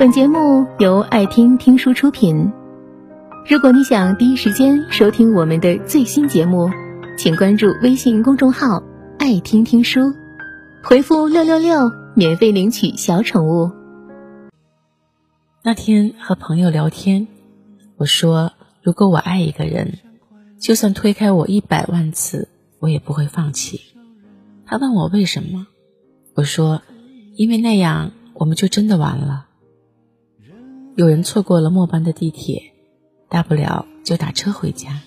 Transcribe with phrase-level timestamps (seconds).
[0.00, 2.50] 本节目由爱听听书出品。
[3.46, 6.70] 如果你想第一时间收听我们的最新节目，
[7.18, 8.82] 请关注微信公众号
[9.20, 10.00] “爱听听书”，
[10.82, 13.72] 回复“六六六”免费领取小宠物。
[15.62, 17.28] 那天和朋友聊天，
[17.98, 19.98] 我说：“如果我爱一个人，
[20.58, 22.48] 就算推开我一百万次，
[22.78, 23.82] 我也不会放弃。”
[24.64, 25.66] 他问我为什么，
[26.32, 26.80] 我说
[27.36, 29.48] ：“因为那样我们就真的完了。”
[31.00, 32.74] 有人错过了末班的地铁，
[33.30, 35.00] 大不了就打车回家；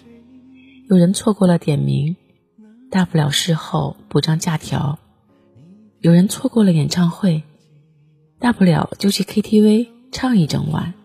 [0.89, 2.15] 有人错过了点名，
[2.89, 4.97] 大不了事后补张假条；
[5.99, 7.43] 有人错过了演唱会，
[8.39, 10.95] 大不了就去 KTV 唱一整晚。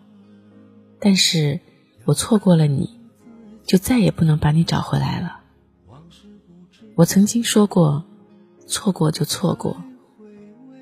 [0.99, 1.59] 但是
[2.05, 2.89] 我错过了你，
[3.67, 5.41] 就再也不能把你找回来了。
[6.95, 8.05] 我曾经说过，
[8.65, 9.83] 错过就错过，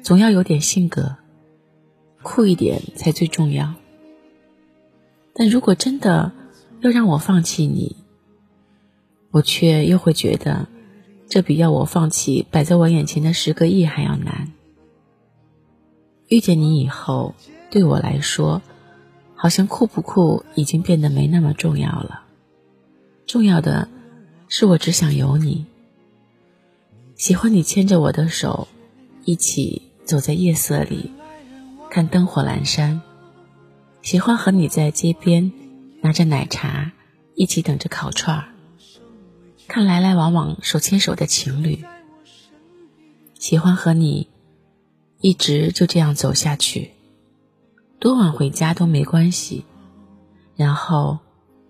[0.01, 1.17] 总要有点性格，
[2.23, 3.73] 酷一点才最重要。
[5.39, 6.31] 但如果真的
[6.81, 7.95] 要让我放弃你，
[9.29, 10.67] 我却又会觉得，
[11.29, 14.51] 这比要我放弃摆在我眼前的十个亿还要难。
[16.29, 17.35] 遇见你以后，
[17.69, 18.63] 对我来说，
[19.35, 22.23] 好像酷不酷已经变得没那么重要了。
[23.27, 23.87] 重要的
[24.47, 25.67] 是，我只想有你，
[27.15, 28.67] 喜欢你牵着我的手，
[29.23, 31.11] 一起走在夜色里，
[31.91, 33.03] 看灯火阑珊。
[34.07, 35.51] 喜欢和你在街边
[35.99, 36.93] 拿着奶茶，
[37.35, 38.45] 一起等着烤串儿，
[39.67, 41.83] 看来来往往手牵手的情侣。
[43.37, 44.29] 喜欢和你
[45.19, 46.91] 一直就这样走下去，
[47.99, 49.65] 多晚回家都没关系。
[50.55, 51.19] 然后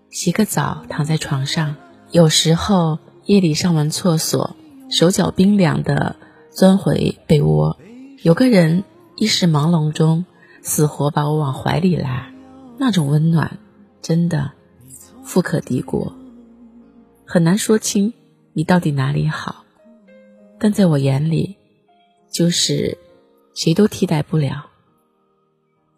[0.08, 1.74] 洗个澡，躺在床上，
[2.12, 4.54] 有时候夜里上完厕所，
[4.88, 6.14] 手脚冰凉的
[6.52, 7.76] 钻回被窝，
[8.22, 8.84] 有个人
[9.16, 10.24] 一时朦胧中。
[10.62, 12.32] 死活把我往怀里拉，
[12.78, 13.58] 那种温暖，
[14.02, 14.52] 真的
[15.22, 16.12] 富可敌国。
[17.24, 18.12] 很难说清
[18.52, 19.64] 你到底哪里好，
[20.58, 21.56] 但在我眼里，
[22.30, 22.98] 就是
[23.54, 24.66] 谁都替代不了。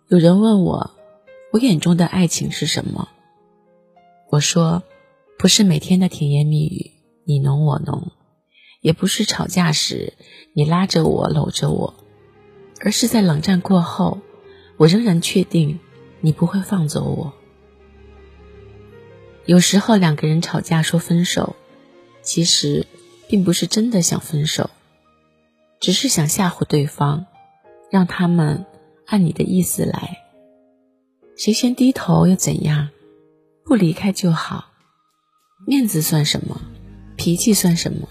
[0.09, 0.91] 有人问我，
[1.53, 3.09] 我眼中的爱情是什么？
[4.31, 4.82] 我说，
[5.38, 6.92] 不是每天的甜言蜜语，
[7.25, 8.12] 你侬我侬，
[8.81, 10.15] 也不是吵架时
[10.53, 11.94] 你拉着我搂着我，
[12.81, 14.19] 而是在冷战过后。
[14.80, 15.78] 我仍然确定，
[16.22, 17.34] 你不会放走我。
[19.44, 21.54] 有时候两个人吵架说分手，
[22.22, 22.86] 其实
[23.28, 24.70] 并不是真的想分手，
[25.80, 27.26] 只是想吓唬对方，
[27.91, 28.64] 让他们
[29.04, 30.16] 按你的意思来。
[31.36, 32.88] 谁先低头又怎样？
[33.66, 34.70] 不离开就好。
[35.66, 36.58] 面子算什么？
[37.16, 38.08] 脾气算什么？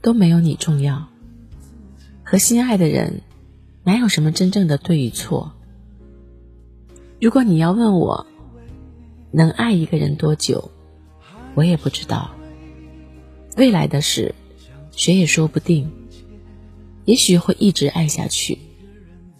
[0.00, 1.08] 都没有你重要。
[2.22, 3.22] 和心爱的人，
[3.82, 5.52] 哪有什么真正的对与错？
[7.24, 8.26] 如果你要问我
[9.30, 10.70] 能爱一个人多久，
[11.54, 12.30] 我也不知道。
[13.56, 14.34] 未来的事，
[14.94, 15.90] 谁也说不定。
[17.06, 18.58] 也许会一直爱下去，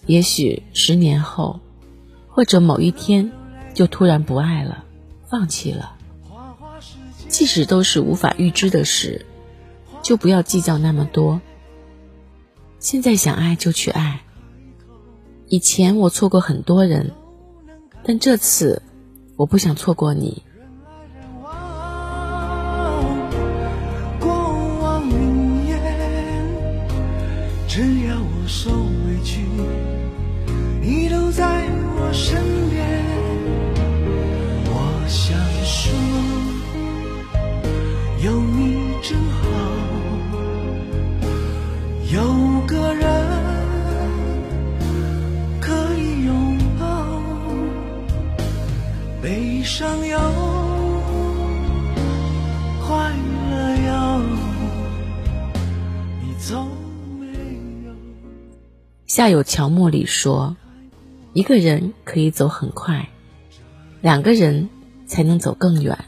[0.06, 1.60] 也许十年后，
[2.30, 3.30] 或者某一天，
[3.74, 4.82] 就突然不爱了，
[5.28, 5.94] 放弃了。
[7.28, 9.26] 即使都是无法预知的事，
[10.00, 11.38] 就不要计较那么多。
[12.78, 14.22] 现在想爱就去爱。
[15.48, 17.12] 以前我错过很多人。
[18.06, 18.82] 但这次，
[19.36, 20.42] 我不想错过你。
[24.20, 24.30] 过
[24.82, 25.80] 往云烟，
[27.66, 29.40] 只要我受委屈，
[30.82, 31.66] 你都在
[31.96, 33.13] 我身边。
[49.62, 50.18] 上有
[52.86, 53.12] 快
[53.50, 54.22] 乐有，
[56.22, 56.68] 你从
[57.18, 57.26] 没
[57.86, 57.94] 有。
[59.06, 60.56] 夏有乔木里说
[61.32, 63.08] ：“一个人可以走很快，
[64.00, 64.68] 两个人
[65.06, 65.98] 才能走更远。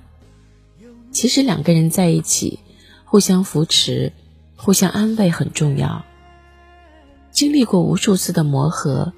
[1.12, 2.60] 其实两个人在一起，
[3.04, 4.12] 互相扶持、
[4.54, 6.04] 互相安慰很重要。
[7.30, 9.12] 经历过无数次的磨合，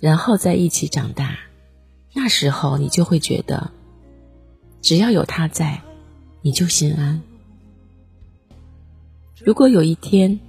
[0.00, 1.38] 然后在一起长大，
[2.14, 3.70] 那时候你就会觉得。”
[4.80, 5.80] 只要有他在，
[6.42, 7.22] 你就心安。
[9.42, 10.40] 如果有一天，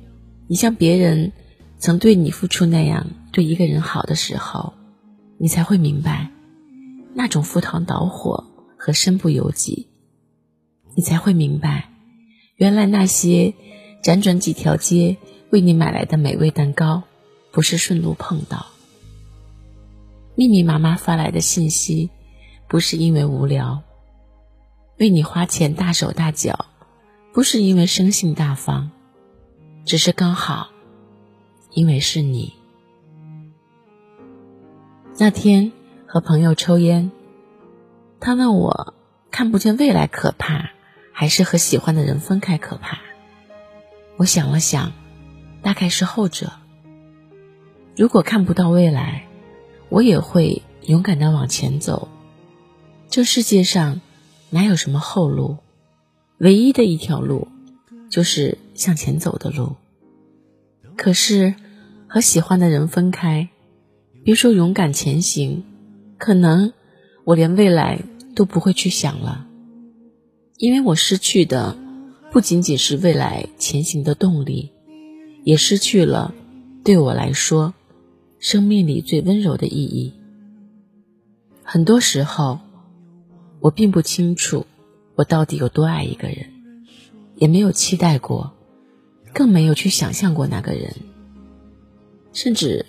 [0.48, 1.32] 你像别人
[1.80, 4.74] 曾对你付出那样对一个人好的时候，
[5.38, 6.32] 你才会明白，
[7.14, 8.44] 那种赴汤蹈火
[8.78, 9.88] 和身不由己。
[10.96, 11.90] 你才会明白，
[12.58, 13.54] 原来那些
[14.04, 15.16] 辗转几条街
[15.50, 17.04] 为你买来的美味蛋糕，
[17.52, 18.66] 不是顺路碰到。
[20.36, 22.10] 密密麻麻发来的信息，
[22.68, 23.84] 不是因为无聊；
[24.98, 26.66] 为你花钱大手大脚，
[27.34, 28.92] 不是因为生性大方，
[29.86, 30.70] 只是刚好，
[31.72, 32.54] 因为是你。
[35.18, 35.72] 那天
[36.06, 37.12] 和朋友抽烟，
[38.20, 38.94] 他问我
[39.32, 40.72] 看不见未来可怕，
[41.14, 43.00] 还是和喜欢的人分开可怕？
[44.18, 44.92] 我想了想，
[45.62, 46.52] 大概是后者。
[47.96, 49.26] 如果看不到未来，
[49.96, 52.10] 我也会勇敢的往前走。
[53.10, 54.02] 这世界上
[54.50, 55.56] 哪有什么后路？
[56.38, 57.48] 唯一的一条路，
[58.10, 59.78] 就是向前走的路。
[60.98, 61.56] 可是
[62.08, 63.48] 和喜欢的人分开，
[64.26, 65.64] 别说勇敢前行，
[66.18, 66.74] 可能
[67.24, 68.02] 我连未来
[68.36, 69.48] 都不会去想了，
[70.58, 71.78] 因为我失去的
[72.34, 74.74] 不仅仅是未来前行的动力，
[75.46, 76.34] 也失去了
[76.84, 77.74] 对我来说。
[78.46, 80.14] 生命里最温柔的意义。
[81.64, 82.60] 很多时候，
[83.60, 84.68] 我并不清楚
[85.16, 86.52] 我到底有多爱一个人，
[87.38, 88.54] 也没有期待过，
[89.34, 90.94] 更没有去想象过那个人，
[92.34, 92.86] 甚至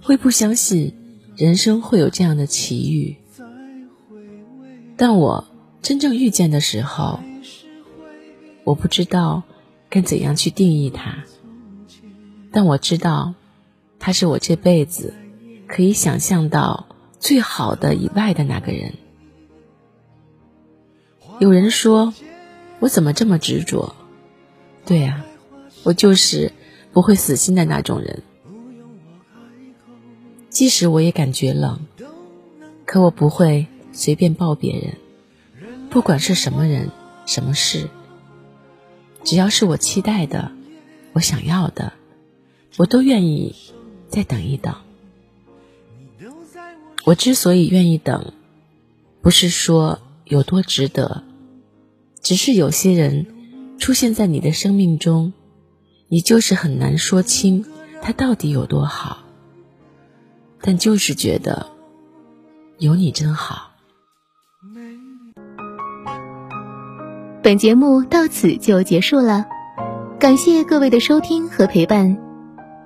[0.00, 0.94] 会不相信
[1.34, 3.16] 人生会有这样的奇遇。
[4.96, 5.44] 但我
[5.82, 7.18] 真正遇见的时候，
[8.62, 9.42] 我不知道
[9.88, 11.24] 该怎样去定义他，
[12.52, 13.34] 但我知道。
[14.00, 15.14] 他是我这辈子
[15.68, 16.86] 可以想象到
[17.20, 18.94] 最好的以外的那个人。
[21.38, 22.12] 有人说，
[22.80, 23.94] 我怎么这么执着？
[24.86, 25.24] 对啊，
[25.84, 26.52] 我就是
[26.92, 28.22] 不会死心的那种人。
[30.48, 31.80] 即使我也感觉冷，
[32.84, 34.96] 可我不会随便抱别人，
[35.90, 36.90] 不管是什么人、
[37.26, 37.88] 什么事，
[39.24, 40.50] 只要是我期待的、
[41.12, 41.92] 我想要的，
[42.78, 43.54] 我都愿意。
[44.10, 44.74] 再等一等。
[47.06, 48.34] 我之所以愿意等，
[49.22, 51.24] 不是说有多值得，
[52.20, 53.26] 只是有些人
[53.78, 55.32] 出现在你的生命中，
[56.08, 57.64] 你就是很难说清
[58.02, 59.20] 他到底有多好，
[60.60, 61.70] 但就是觉得
[62.78, 63.70] 有你真好。
[67.42, 69.46] 本节目到此就结束了，
[70.18, 72.29] 感谢各位的收听和陪伴。